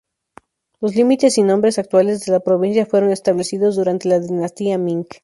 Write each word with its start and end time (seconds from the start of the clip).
Los 0.79 0.95
límites 0.95 1.37
y 1.37 1.43
nombre 1.43 1.69
actuales 1.77 2.25
de 2.25 2.31
la 2.31 2.39
provincia 2.39 2.87
fueron 2.87 3.11
establecidos 3.11 3.75
durante 3.75 4.09
la 4.09 4.19
dinastía 4.19 4.79
Ming. 4.79 5.05